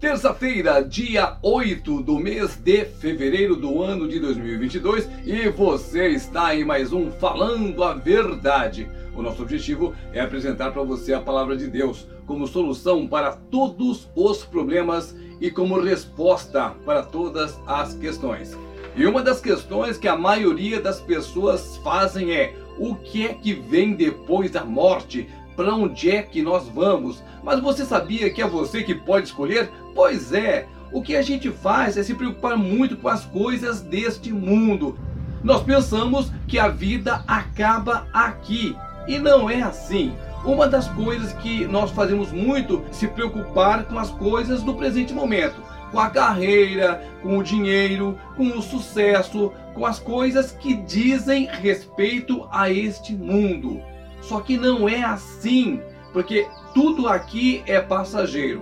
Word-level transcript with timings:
Terça-feira, 0.00 0.80
dia 0.80 1.38
8 1.42 2.02
do 2.02 2.20
mês 2.20 2.54
de 2.54 2.84
fevereiro 2.84 3.56
do 3.56 3.82
ano 3.82 4.06
de 4.06 4.20
2022 4.20 5.08
e 5.26 5.48
você 5.48 6.10
está 6.10 6.54
em 6.54 6.64
mais 6.64 6.92
um 6.92 7.10
Falando 7.10 7.82
a 7.82 7.94
Verdade. 7.94 8.88
O 9.16 9.22
nosso 9.22 9.42
objetivo 9.42 9.92
é 10.12 10.20
apresentar 10.20 10.70
para 10.70 10.84
você 10.84 11.12
a 11.12 11.20
palavra 11.20 11.56
de 11.56 11.66
Deus 11.66 12.06
como 12.26 12.46
solução 12.46 13.08
para 13.08 13.32
todos 13.32 14.08
os 14.14 14.44
problemas 14.44 15.16
e 15.40 15.50
como 15.50 15.80
resposta 15.80 16.70
para 16.84 17.02
todas 17.02 17.58
as 17.66 17.92
questões. 17.94 18.56
E 18.94 19.04
uma 19.04 19.20
das 19.20 19.40
questões 19.40 19.98
que 19.98 20.06
a 20.06 20.16
maioria 20.16 20.80
das 20.80 21.00
pessoas 21.00 21.76
fazem 21.78 22.32
é: 22.32 22.54
o 22.78 22.94
que 22.94 23.26
é 23.26 23.34
que 23.34 23.52
vem 23.52 23.94
depois 23.94 24.52
da 24.52 24.64
morte? 24.64 25.28
Para 25.58 25.74
onde 25.74 26.08
é 26.08 26.22
que 26.22 26.40
nós 26.40 26.68
vamos? 26.68 27.20
Mas 27.42 27.58
você 27.58 27.84
sabia 27.84 28.30
que 28.30 28.40
é 28.40 28.46
você 28.46 28.84
que 28.84 28.94
pode 28.94 29.26
escolher? 29.26 29.68
Pois 29.92 30.32
é, 30.32 30.68
o 30.92 31.02
que 31.02 31.16
a 31.16 31.20
gente 31.20 31.50
faz 31.50 31.96
é 31.96 32.02
se 32.04 32.14
preocupar 32.14 32.56
muito 32.56 32.96
com 32.96 33.08
as 33.08 33.24
coisas 33.24 33.80
deste 33.80 34.32
mundo. 34.32 34.96
Nós 35.42 35.60
pensamos 35.64 36.30
que 36.46 36.60
a 36.60 36.68
vida 36.68 37.24
acaba 37.26 38.06
aqui 38.12 38.76
e 39.08 39.18
não 39.18 39.50
é 39.50 39.60
assim. 39.60 40.14
Uma 40.44 40.68
das 40.68 40.86
coisas 40.86 41.32
que 41.32 41.66
nós 41.66 41.90
fazemos 41.90 42.30
muito 42.30 42.84
é 42.88 42.92
se 42.92 43.08
preocupar 43.08 43.82
com 43.86 43.98
as 43.98 44.10
coisas 44.10 44.62
do 44.62 44.74
presente 44.74 45.12
momento, 45.12 45.60
com 45.90 45.98
a 45.98 46.08
carreira, 46.08 47.02
com 47.20 47.36
o 47.36 47.42
dinheiro, 47.42 48.16
com 48.36 48.46
o 48.56 48.62
sucesso, 48.62 49.52
com 49.74 49.84
as 49.84 49.98
coisas 49.98 50.52
que 50.52 50.74
dizem 50.74 51.46
respeito 51.46 52.46
a 52.52 52.70
este 52.70 53.12
mundo. 53.12 53.82
Só 54.28 54.40
que 54.40 54.58
não 54.58 54.86
é 54.86 55.02
assim, 55.02 55.80
porque 56.12 56.46
tudo 56.74 57.08
aqui 57.08 57.62
é 57.66 57.80
passageiro. 57.80 58.60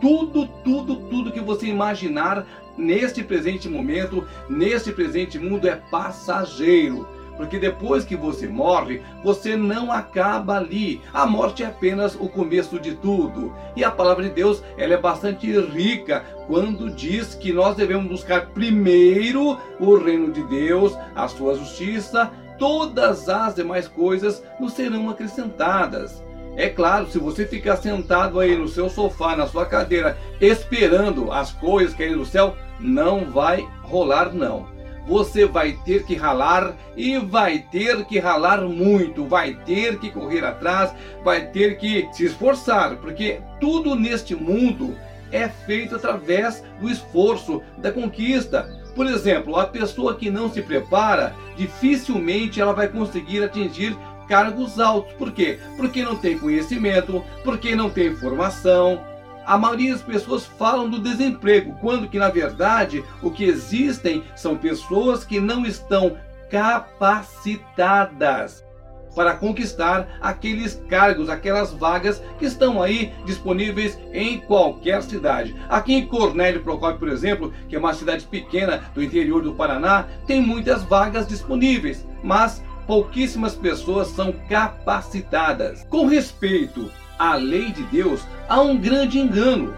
Tudo, 0.00 0.46
tudo, 0.62 0.94
tudo 0.94 1.32
que 1.32 1.40
você 1.40 1.66
imaginar 1.66 2.46
neste 2.76 3.24
presente 3.24 3.68
momento, 3.68 4.24
neste 4.48 4.92
presente 4.92 5.36
mundo 5.36 5.68
é 5.68 5.74
passageiro. 5.74 7.04
Porque 7.36 7.58
depois 7.58 8.04
que 8.04 8.14
você 8.14 8.46
morre, 8.46 9.02
você 9.24 9.56
não 9.56 9.90
acaba 9.90 10.56
ali. 10.56 11.00
A 11.12 11.26
morte 11.26 11.64
é 11.64 11.66
apenas 11.66 12.14
o 12.14 12.28
começo 12.28 12.78
de 12.78 12.94
tudo. 12.94 13.52
E 13.74 13.82
a 13.82 13.90
palavra 13.90 14.22
de 14.22 14.30
Deus, 14.30 14.62
ela 14.76 14.94
é 14.94 14.98
bastante 14.98 15.50
rica 15.60 16.24
quando 16.46 16.90
diz 16.90 17.34
que 17.34 17.52
nós 17.52 17.74
devemos 17.76 18.08
buscar 18.08 18.50
primeiro 18.50 19.58
o 19.80 19.96
reino 19.96 20.32
de 20.32 20.44
Deus, 20.44 20.96
a 21.14 21.26
sua 21.26 21.56
justiça, 21.56 22.30
todas 22.58 23.28
as 23.28 23.54
demais 23.54 23.88
coisas 23.88 24.42
nos 24.58 24.72
serão 24.72 25.08
acrescentadas. 25.08 26.22
É 26.56 26.68
claro, 26.68 27.06
se 27.06 27.18
você 27.18 27.46
ficar 27.46 27.76
sentado 27.76 28.40
aí 28.40 28.56
no 28.56 28.66
seu 28.66 28.90
sofá, 28.90 29.36
na 29.36 29.46
sua 29.46 29.64
cadeira, 29.64 30.18
esperando 30.40 31.30
as 31.30 31.52
coisas 31.52 31.94
caírem 31.94 32.18
do 32.18 32.26
céu, 32.26 32.56
não 32.80 33.26
vai 33.26 33.66
rolar 33.82 34.34
não. 34.34 34.66
Você 35.06 35.46
vai 35.46 35.78
ter 35.84 36.04
que 36.04 36.16
ralar 36.16 36.76
e 36.96 37.16
vai 37.16 37.60
ter 37.60 38.04
que 38.04 38.18
ralar 38.18 38.60
muito, 38.62 39.24
vai 39.24 39.54
ter 39.64 39.98
que 39.98 40.10
correr 40.10 40.44
atrás, 40.44 40.92
vai 41.24 41.46
ter 41.46 41.78
que 41.78 42.08
se 42.12 42.26
esforçar, 42.26 42.96
porque 42.96 43.40
tudo 43.60 43.94
neste 43.94 44.34
mundo 44.34 44.94
é 45.30 45.48
feito 45.48 45.96
através 45.96 46.62
do 46.80 46.90
esforço, 46.90 47.62
da 47.78 47.92
conquista. 47.92 48.68
Por 48.94 49.06
exemplo, 49.06 49.56
a 49.56 49.66
pessoa 49.66 50.16
que 50.16 50.30
não 50.30 50.50
se 50.50 50.62
prepara, 50.62 51.34
dificilmente 51.56 52.60
ela 52.60 52.72
vai 52.72 52.88
conseguir 52.88 53.42
atingir 53.42 53.96
cargos 54.28 54.78
altos. 54.78 55.14
Por 55.14 55.32
quê? 55.32 55.58
Porque 55.76 56.02
não 56.02 56.14
tem 56.16 56.38
conhecimento, 56.38 57.24
porque 57.42 57.74
não 57.74 57.90
tem 57.90 58.14
formação. 58.14 59.02
A 59.46 59.56
maioria 59.56 59.92
das 59.92 60.02
pessoas 60.02 60.44
falam 60.44 60.90
do 60.90 60.98
desemprego, 60.98 61.78
quando 61.80 62.08
que 62.08 62.18
na 62.18 62.28
verdade 62.28 63.02
o 63.22 63.30
que 63.30 63.44
existem 63.44 64.22
são 64.36 64.54
pessoas 64.56 65.24
que 65.24 65.40
não 65.40 65.64
estão 65.64 66.18
capacitadas 66.50 68.67
para 69.14 69.34
conquistar 69.34 70.18
aqueles 70.20 70.74
cargos, 70.88 71.28
aquelas 71.28 71.72
vagas 71.72 72.22
que 72.38 72.46
estão 72.46 72.82
aí 72.82 73.12
disponíveis 73.24 73.98
em 74.12 74.38
qualquer 74.38 75.02
cidade. 75.02 75.54
Aqui 75.68 75.94
em 75.94 76.06
Cornélio 76.06 76.62
Procópio, 76.62 76.98
por 76.98 77.08
exemplo, 77.08 77.52
que 77.68 77.76
é 77.76 77.78
uma 77.78 77.94
cidade 77.94 78.26
pequena 78.26 78.84
do 78.94 79.02
interior 79.02 79.42
do 79.42 79.54
Paraná, 79.54 80.06
tem 80.26 80.40
muitas 80.40 80.82
vagas 80.84 81.26
disponíveis, 81.26 82.06
mas 82.22 82.62
pouquíssimas 82.86 83.54
pessoas 83.54 84.08
são 84.08 84.32
capacitadas. 84.48 85.86
Com 85.90 86.06
respeito 86.06 86.90
à 87.18 87.34
lei 87.34 87.70
de 87.70 87.82
Deus, 87.84 88.22
há 88.48 88.60
um 88.60 88.78
grande 88.78 89.18
engano. 89.18 89.74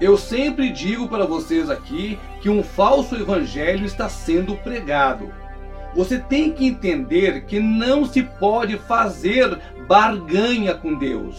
Eu 0.00 0.16
sempre 0.16 0.70
digo 0.70 1.08
para 1.08 1.26
vocês 1.26 1.70
aqui 1.70 2.18
que 2.42 2.50
um 2.50 2.62
falso 2.62 3.16
evangelho 3.16 3.84
está 3.86 4.08
sendo 4.08 4.54
pregado. 4.56 5.32
Você 5.96 6.18
tem 6.18 6.52
que 6.52 6.66
entender 6.66 7.44
que 7.46 7.58
não 7.58 8.04
se 8.04 8.22
pode 8.22 8.78
fazer 8.78 9.58
barganha 9.88 10.74
com 10.74 10.94
Deus. 10.94 11.36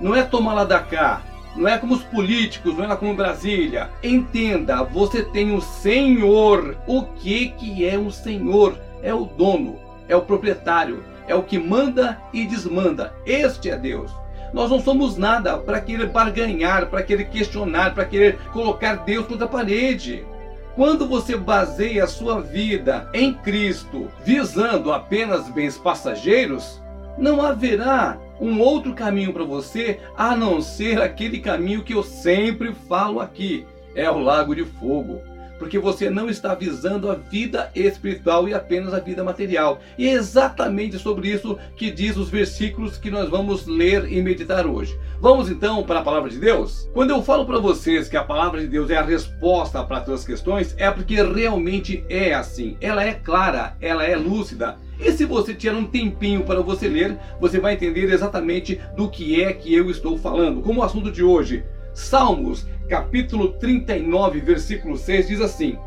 Não 0.00 0.14
é 0.14 0.22
tomar 0.22 0.54
lá 0.54 0.64
da 0.64 0.80
cá, 0.80 1.22
não 1.56 1.68
é 1.68 1.78
como 1.78 1.94
os 1.94 2.02
políticos, 2.02 2.76
não 2.76 2.90
é 2.90 2.96
como 2.96 3.14
Brasília. 3.14 3.88
Entenda, 4.02 4.82
você 4.82 5.22
tem 5.22 5.54
o 5.54 5.60
Senhor. 5.60 6.76
O 6.86 7.02
que 7.02 7.50
que 7.50 7.88
é 7.88 7.96
o 7.96 8.10
Senhor? 8.10 8.76
É 9.02 9.14
o 9.14 9.24
dono 9.24 9.84
é 10.08 10.16
o 10.16 10.22
proprietário, 10.22 11.04
é 11.26 11.34
o 11.34 11.42
que 11.42 11.58
manda 11.58 12.20
e 12.32 12.46
desmanda. 12.46 13.14
Este 13.26 13.70
é 13.70 13.76
Deus. 13.76 14.12
Nós 14.52 14.70
não 14.70 14.80
somos 14.80 15.16
nada 15.16 15.58
para 15.58 15.80
querer 15.80 16.08
barganhar, 16.08 16.86
para 16.86 17.02
querer 17.02 17.24
questionar, 17.24 17.94
para 17.94 18.04
querer 18.04 18.38
colocar 18.52 18.96
Deus 18.96 19.26
contra 19.26 19.46
a 19.46 19.48
parede. 19.48 20.24
Quando 20.74 21.06
você 21.06 21.36
baseia 21.36 22.02
a 22.02 22.08
sua 22.08 22.40
vida 22.40 23.08
em 23.14 23.32
Cristo, 23.32 24.10
visando 24.24 24.92
apenas 24.92 25.48
bens 25.48 25.78
passageiros, 25.78 26.82
não 27.16 27.40
haverá 27.40 28.18
um 28.40 28.60
outro 28.60 28.92
caminho 28.92 29.32
para 29.32 29.44
você 29.44 30.00
a 30.16 30.34
não 30.34 30.60
ser 30.60 31.00
aquele 31.00 31.38
caminho 31.38 31.84
que 31.84 31.94
eu 31.94 32.02
sempre 32.02 32.74
falo 32.88 33.20
aqui: 33.20 33.64
é 33.94 34.10
o 34.10 34.18
lago 34.18 34.54
de 34.54 34.64
fogo 34.64 35.20
porque 35.58 35.78
você 35.78 36.10
não 36.10 36.28
está 36.28 36.54
visando 36.54 37.10
a 37.10 37.14
vida 37.14 37.70
espiritual 37.74 38.48
e 38.48 38.54
apenas 38.54 38.92
a 38.92 39.00
vida 39.00 39.22
material. 39.24 39.80
E 39.96 40.08
é 40.08 40.12
exatamente 40.12 40.98
sobre 40.98 41.28
isso 41.28 41.58
que 41.76 41.90
diz 41.90 42.16
os 42.16 42.28
versículos 42.28 42.96
que 42.96 43.10
nós 43.10 43.28
vamos 43.28 43.66
ler 43.66 44.10
e 44.12 44.20
meditar 44.22 44.66
hoje. 44.66 44.98
Vamos 45.20 45.50
então 45.50 45.82
para 45.82 46.00
a 46.00 46.02
palavra 46.02 46.28
de 46.28 46.38
Deus? 46.38 46.88
Quando 46.92 47.10
eu 47.10 47.22
falo 47.22 47.46
para 47.46 47.58
vocês 47.58 48.08
que 48.08 48.16
a 48.16 48.24
palavra 48.24 48.60
de 48.60 48.66
Deus 48.66 48.90
é 48.90 48.96
a 48.96 49.02
resposta 49.02 49.82
para 49.82 49.98
as 49.98 50.04
suas 50.04 50.24
questões, 50.24 50.74
é 50.76 50.90
porque 50.90 51.22
realmente 51.22 52.04
é 52.08 52.34
assim. 52.34 52.76
Ela 52.80 53.04
é 53.04 53.14
clara, 53.14 53.76
ela 53.80 54.04
é 54.04 54.16
lúcida. 54.16 54.76
E 55.00 55.10
se 55.12 55.24
você 55.24 55.54
tiver 55.54 55.76
um 55.76 55.86
tempinho 55.86 56.44
para 56.44 56.60
você 56.60 56.88
ler, 56.88 57.18
você 57.40 57.58
vai 57.58 57.74
entender 57.74 58.12
exatamente 58.12 58.80
do 58.96 59.08
que 59.08 59.42
é 59.42 59.52
que 59.52 59.74
eu 59.74 59.90
estou 59.90 60.16
falando. 60.18 60.60
Como 60.62 60.80
o 60.80 60.84
assunto 60.84 61.10
de 61.10 61.22
hoje, 61.22 61.64
Salmos, 61.94 62.66
capítulo 62.88 63.52
39, 63.54 64.40
versículo 64.40 64.96
6 64.96 65.28
diz 65.28 65.40
assim: 65.40 65.78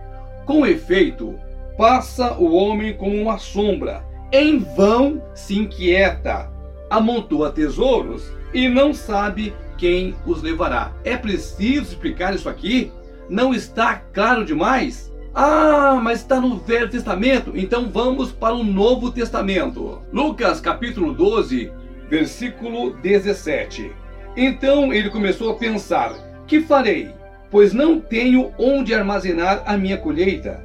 Com 0.46 0.66
efeito, 0.66 1.36
passa 1.78 2.34
o 2.34 2.54
homem 2.54 2.94
como 2.96 3.16
uma 3.16 3.38
sombra, 3.38 4.04
em 4.32 4.60
vão 4.60 5.22
se 5.34 5.58
inquieta, 5.58 6.52
amontoa 6.90 7.52
tesouros 7.52 8.32
e 8.54 8.68
não 8.68 8.94
sabe 8.94 9.54
quem 9.78 10.16
os 10.26 10.42
levará. 10.42 10.92
É 11.04 11.16
preciso 11.16 11.92
explicar 11.92 12.34
isso 12.34 12.50
aqui? 12.50 12.92
Não 13.30 13.54
está 13.54 13.96
claro 14.14 14.44
demais? 14.44 15.14
Ah, 15.36 16.00
mas 16.02 16.22
está 16.22 16.42
no 16.42 16.58
Velho 16.58 16.90
Testamento? 16.90 17.52
Então 17.54 17.92
vamos 17.92 18.32
para 18.32 18.56
o 18.56 18.64
Novo 18.64 19.12
Testamento. 19.12 20.02
Lucas 20.12 20.60
capítulo 20.60 21.14
12, 21.14 21.72
versículo 22.10 22.94
17. 22.98 23.92
Então 24.36 24.92
ele 24.92 25.10
começou 25.12 25.52
a 25.52 25.56
pensar: 25.56 26.16
que 26.48 26.62
farei? 26.62 27.10
Pois 27.52 27.74
não 27.74 28.00
tenho 28.00 28.52
onde 28.58 28.94
armazenar 28.94 29.64
a 29.66 29.78
minha 29.78 29.98
colheita. 29.98 30.64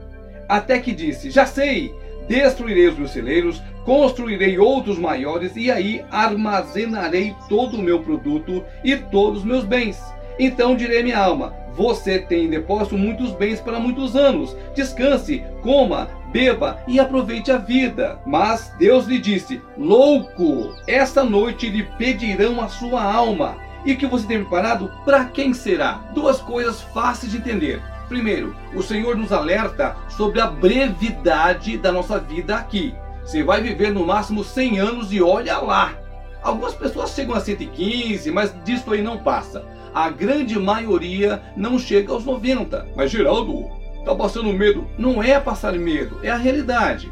Até 0.48 0.78
que 0.78 0.92
disse: 0.92 1.30
Já 1.30 1.44
sei, 1.44 1.92
destruirei 2.28 2.88
os 2.88 2.98
meus 2.98 3.10
celeiros, 3.10 3.62
construirei 3.84 4.58
outros 4.58 4.98
maiores 4.98 5.56
e 5.56 5.70
aí 5.70 6.04
armazenarei 6.10 7.34
todo 7.48 7.76
o 7.76 7.82
meu 7.82 8.00
produto 8.00 8.64
e 8.84 8.96
todos 8.96 9.40
os 9.40 9.44
meus 9.44 9.64
bens. 9.64 10.00
Então 10.38 10.76
direi 10.76 11.02
minha 11.02 11.18
alma: 11.18 11.54
Você 11.74 12.18
tem 12.18 12.44
em 12.44 12.50
depósito 12.50 12.96
muitos 12.96 13.32
bens 13.32 13.60
para 13.60 13.80
muitos 13.80 14.16
anos. 14.16 14.56
Descanse, 14.74 15.44
coma, 15.62 16.08
beba 16.32 16.80
e 16.88 16.98
aproveite 16.98 17.50
a 17.50 17.58
vida. 17.58 18.18
Mas 18.24 18.72
Deus 18.78 19.06
lhe 19.06 19.18
disse: 19.18 19.60
Louco, 19.76 20.74
esta 20.86 21.24
noite 21.24 21.68
lhe 21.68 21.82
pedirão 21.98 22.60
a 22.60 22.68
sua 22.68 23.02
alma. 23.02 23.56
E 23.84 23.92
o 23.92 23.96
que 23.96 24.06
você 24.06 24.26
tem 24.26 24.38
preparado, 24.38 24.90
para 25.04 25.24
quem 25.24 25.52
será? 25.52 26.00
Duas 26.14 26.40
coisas 26.40 26.80
fáceis 26.80 27.32
de 27.32 27.38
entender. 27.38 27.82
Primeiro, 28.08 28.54
o 28.74 28.82
Senhor 28.82 29.16
nos 29.16 29.32
alerta 29.32 29.96
sobre 30.08 30.40
a 30.40 30.46
brevidade 30.46 31.78
da 31.78 31.90
nossa 31.90 32.18
vida 32.18 32.56
aqui. 32.56 32.94
Você 33.24 33.42
vai 33.42 33.60
viver 33.62 33.92
no 33.92 34.06
máximo 34.06 34.44
100 34.44 34.78
anos 34.78 35.12
e 35.12 35.22
olha 35.22 35.58
lá. 35.58 35.94
Algumas 36.42 36.74
pessoas 36.74 37.10
chegam 37.10 37.34
a 37.34 37.40
115, 37.40 38.30
mas 38.30 38.54
disso 38.64 38.92
aí 38.92 39.00
não 39.00 39.18
passa. 39.18 39.64
A 39.94 40.10
grande 40.10 40.58
maioria 40.58 41.42
não 41.56 41.78
chega 41.78 42.12
aos 42.12 42.24
90. 42.24 42.88
Mas 42.96 43.10
Geraldo, 43.10 43.68
tá 44.04 44.14
passando 44.14 44.52
medo? 44.52 44.86
Não 44.98 45.22
é 45.22 45.38
passar 45.40 45.72
medo, 45.72 46.18
é 46.22 46.30
a 46.30 46.36
realidade. 46.36 47.10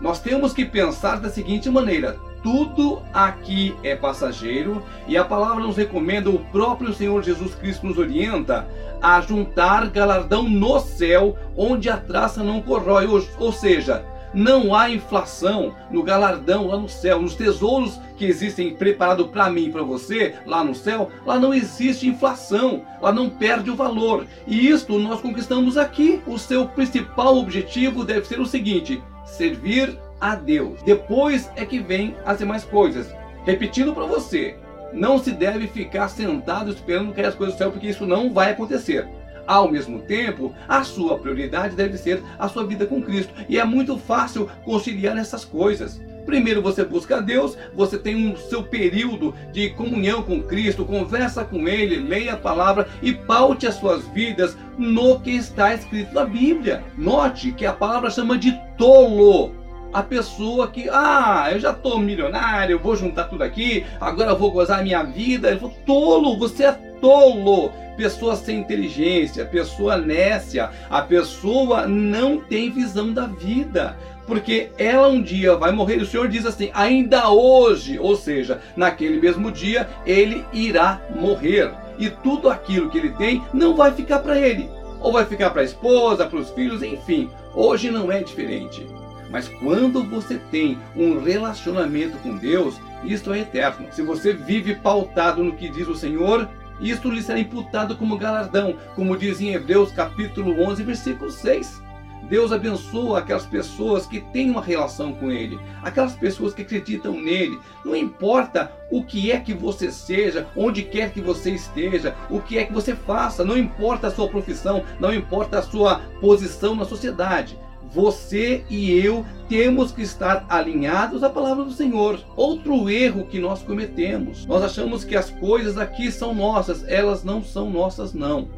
Nós 0.00 0.20
temos 0.20 0.52
que 0.52 0.64
pensar 0.64 1.20
da 1.20 1.28
seguinte 1.28 1.68
maneira: 1.70 2.16
tudo 2.42 3.00
aqui 3.12 3.74
é 3.82 3.94
passageiro 3.94 4.82
e 5.06 5.16
a 5.16 5.24
palavra 5.24 5.62
nos 5.62 5.76
recomenda, 5.76 6.30
o 6.30 6.38
próprio 6.38 6.92
Senhor 6.92 7.22
Jesus 7.22 7.54
Cristo 7.54 7.86
nos 7.86 7.98
orienta 7.98 8.66
a 9.00 9.20
juntar 9.20 9.88
galardão 9.88 10.44
no 10.48 10.78
céu, 10.80 11.36
onde 11.56 11.88
a 11.88 11.96
traça 11.96 12.42
não 12.42 12.60
corrói, 12.62 13.06
ou, 13.06 13.24
ou 13.38 13.52
seja, 13.52 14.04
não 14.34 14.74
há 14.74 14.88
inflação 14.88 15.74
no 15.90 16.02
galardão 16.02 16.68
lá 16.68 16.76
no 16.76 16.88
céu, 16.88 17.20
nos 17.20 17.34
tesouros 17.34 18.00
que 18.16 18.24
existem 18.24 18.74
preparados 18.74 19.26
para 19.26 19.50
mim 19.50 19.66
e 19.66 19.70
para 19.70 19.82
você 19.82 20.34
lá 20.46 20.64
no 20.64 20.74
céu, 20.74 21.10
lá 21.26 21.38
não 21.38 21.52
existe 21.52 22.08
inflação, 22.08 22.82
lá 23.00 23.12
não 23.12 23.28
perde 23.28 23.70
o 23.70 23.76
valor. 23.76 24.26
E 24.46 24.68
isto 24.68 24.98
nós 24.98 25.20
conquistamos 25.20 25.76
aqui. 25.76 26.22
O 26.26 26.38
seu 26.38 26.66
principal 26.66 27.36
objetivo 27.36 28.04
deve 28.04 28.26
ser 28.26 28.40
o 28.40 28.46
seguinte: 28.46 29.02
servir 29.26 29.98
a 30.22 30.36
Deus. 30.36 30.80
Depois 30.84 31.50
é 31.56 31.66
que 31.66 31.80
vem 31.80 32.14
as 32.24 32.38
demais 32.38 32.62
coisas. 32.62 33.12
Repetindo 33.44 33.92
para 33.92 34.06
você, 34.06 34.54
não 34.92 35.18
se 35.18 35.32
deve 35.32 35.66
ficar 35.66 36.08
sentado 36.08 36.70
esperando 36.70 37.12
cair 37.12 37.26
as 37.26 37.34
coisas 37.34 37.56
do 37.56 37.58
céu, 37.58 37.72
porque 37.72 37.88
isso 37.88 38.06
não 38.06 38.32
vai 38.32 38.52
acontecer. 38.52 39.08
Ao 39.44 39.68
mesmo 39.68 39.98
tempo, 39.98 40.54
a 40.68 40.84
sua 40.84 41.18
prioridade 41.18 41.74
deve 41.74 41.98
ser 41.98 42.22
a 42.38 42.48
sua 42.48 42.64
vida 42.64 42.86
com 42.86 43.02
Cristo. 43.02 43.34
E 43.48 43.58
é 43.58 43.64
muito 43.64 43.98
fácil 43.98 44.48
conciliar 44.64 45.18
essas 45.18 45.44
coisas. 45.44 46.00
Primeiro 46.24 46.62
você 46.62 46.84
busca 46.84 47.16
a 47.16 47.20
Deus, 47.20 47.58
você 47.74 47.98
tem 47.98 48.14
um 48.14 48.36
seu 48.36 48.62
período 48.62 49.34
de 49.52 49.70
comunhão 49.70 50.22
com 50.22 50.40
Cristo, 50.40 50.84
conversa 50.84 51.44
com 51.44 51.66
Ele, 51.66 51.96
leia 51.96 52.34
a 52.34 52.36
palavra 52.36 52.86
e 53.02 53.12
paute 53.12 53.66
as 53.66 53.74
suas 53.74 54.06
vidas 54.06 54.56
no 54.78 55.18
que 55.18 55.32
está 55.32 55.74
escrito 55.74 56.14
na 56.14 56.24
Bíblia. 56.24 56.84
Note 56.96 57.50
que 57.50 57.66
a 57.66 57.72
palavra 57.72 58.08
chama 58.08 58.38
de 58.38 58.56
tolo 58.78 59.61
a 59.92 60.02
pessoa 60.02 60.68
que, 60.68 60.88
ah, 60.90 61.50
eu 61.52 61.60
já 61.60 61.70
estou 61.70 61.98
milionário, 61.98 62.78
vou 62.78 62.96
juntar 62.96 63.24
tudo 63.24 63.42
aqui, 63.42 63.84
agora 64.00 64.34
vou 64.34 64.50
gozar 64.50 64.80
a 64.80 64.82
minha 64.82 65.02
vida. 65.02 65.50
Ele 65.50 65.60
falou, 65.60 65.76
tolo, 65.84 66.38
você 66.38 66.64
é 66.64 66.72
tolo. 67.00 67.70
Pessoa 67.96 68.34
sem 68.36 68.60
inteligência, 68.60 69.44
pessoa 69.44 69.98
nécia, 69.98 70.70
a 70.88 71.02
pessoa 71.02 71.86
não 71.86 72.40
tem 72.40 72.70
visão 72.70 73.12
da 73.12 73.26
vida. 73.26 73.96
Porque 74.26 74.70
ela 74.78 75.08
um 75.08 75.20
dia 75.20 75.56
vai 75.56 75.72
morrer, 75.72 75.98
e 75.98 76.02
o 76.02 76.06
Senhor 76.06 76.26
diz 76.26 76.46
assim, 76.46 76.70
ainda 76.72 77.28
hoje, 77.28 77.98
ou 77.98 78.16
seja, 78.16 78.62
naquele 78.76 79.20
mesmo 79.20 79.50
dia, 79.50 79.88
ele 80.06 80.44
irá 80.52 81.02
morrer. 81.14 81.70
E 81.98 82.08
tudo 82.08 82.48
aquilo 82.48 82.88
que 82.88 82.96
ele 82.96 83.10
tem 83.10 83.42
não 83.52 83.76
vai 83.76 83.92
ficar 83.92 84.20
para 84.20 84.38
ele, 84.38 84.70
ou 85.00 85.12
vai 85.12 85.26
ficar 85.26 85.50
para 85.50 85.60
a 85.60 85.64
esposa, 85.64 86.24
para 86.24 86.38
os 86.38 86.50
filhos, 86.50 86.82
enfim. 86.82 87.28
Hoje 87.54 87.90
não 87.90 88.10
é 88.10 88.22
diferente. 88.22 88.86
Mas 89.32 89.48
quando 89.48 90.04
você 90.04 90.38
tem 90.50 90.78
um 90.94 91.18
relacionamento 91.18 92.18
com 92.18 92.36
Deus, 92.36 92.78
isto 93.02 93.32
é 93.32 93.40
eterno. 93.40 93.88
Se 93.90 94.02
você 94.02 94.34
vive 94.34 94.74
pautado 94.74 95.42
no 95.42 95.56
que 95.56 95.70
diz 95.70 95.88
o 95.88 95.96
Senhor, 95.96 96.48
isto 96.78 97.10
lhe 97.10 97.22
será 97.22 97.38
imputado 97.38 97.96
como 97.96 98.18
galardão, 98.18 98.76
como 98.94 99.16
diz 99.16 99.40
em 99.40 99.54
Hebreus 99.54 99.90
capítulo 99.90 100.62
11, 100.62 100.82
versículo 100.82 101.30
6. 101.30 101.82
Deus 102.28 102.52
abençoa 102.52 103.18
aquelas 103.18 103.46
pessoas 103.46 104.06
que 104.06 104.20
têm 104.20 104.50
uma 104.50 104.62
relação 104.62 105.12
com 105.12 105.30
Ele, 105.30 105.58
aquelas 105.82 106.14
pessoas 106.14 106.54
que 106.54 106.62
acreditam 106.62 107.12
nele. 107.12 107.58
Não 107.84 107.96
importa 107.96 108.70
o 108.90 109.02
que 109.02 109.32
é 109.32 109.40
que 109.40 109.52
você 109.52 109.90
seja, 109.90 110.46
onde 110.56 110.82
quer 110.82 111.10
que 111.12 111.20
você 111.20 111.50
esteja, 111.50 112.14
o 112.30 112.40
que 112.40 112.58
é 112.58 112.64
que 112.64 112.72
você 112.72 112.94
faça, 112.94 113.44
não 113.44 113.56
importa 113.56 114.06
a 114.06 114.10
sua 114.10 114.28
profissão, 114.28 114.84
não 115.00 115.12
importa 115.12 115.58
a 115.58 115.62
sua 115.62 116.00
posição 116.20 116.76
na 116.76 116.84
sociedade 116.84 117.58
você 117.90 118.64
e 118.70 118.90
eu 118.92 119.24
temos 119.48 119.92
que 119.92 120.02
estar 120.02 120.46
alinhados 120.48 121.22
à 121.22 121.30
palavra 121.30 121.64
do 121.64 121.72
Senhor. 121.72 122.20
Outro 122.36 122.88
erro 122.88 123.26
que 123.26 123.38
nós 123.38 123.62
cometemos, 123.62 124.46
nós 124.46 124.62
achamos 124.62 125.04
que 125.04 125.16
as 125.16 125.30
coisas 125.30 125.76
aqui 125.76 126.10
são 126.10 126.34
nossas, 126.34 126.86
elas 126.88 127.22
não 127.22 127.42
são 127.42 127.70
nossas 127.70 128.14
não. 128.14 128.48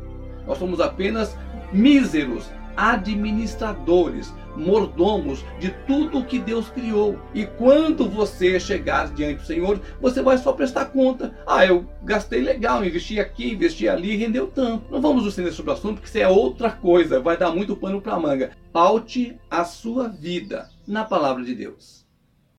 Nós 0.47 0.59
somos 0.59 0.81
apenas 0.81 1.37
míseros 1.73 2.49
administradores, 2.76 4.32
mordomos 4.56 5.44
de 5.58 5.70
tudo 5.86 6.18
o 6.18 6.24
que 6.24 6.38
Deus 6.38 6.68
criou. 6.68 7.18
E 7.34 7.46
quando 7.46 8.08
você 8.08 8.58
chegar 8.58 9.12
diante 9.12 9.40
do 9.40 9.46
Senhor, 9.46 9.80
você 10.00 10.22
vai 10.22 10.38
só 10.38 10.52
prestar 10.52 10.86
conta. 10.86 11.34
Ah, 11.46 11.66
eu 11.66 11.86
gastei 12.02 12.40
legal, 12.40 12.84
investi 12.84 13.18
aqui, 13.20 13.52
investi 13.52 13.88
ali, 13.88 14.16
rendeu 14.16 14.46
tanto. 14.46 14.90
Não 14.90 15.00
vamos 15.00 15.24
nos 15.24 15.54
sobre 15.54 15.70
o 15.70 15.74
assunto, 15.74 15.94
porque 15.94 16.08
isso 16.08 16.18
é 16.18 16.28
outra 16.28 16.70
coisa, 16.70 17.20
vai 17.20 17.36
dar 17.36 17.50
muito 17.50 17.76
pano 17.76 18.00
para 18.00 18.18
manga. 18.18 18.52
Paute 18.72 19.38
a 19.50 19.64
sua 19.64 20.08
vida 20.08 20.68
na 20.86 21.04
palavra 21.04 21.44
de 21.44 21.54
Deus. 21.54 22.03